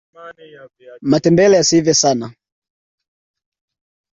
[1.11, 2.27] matembele yasiive sana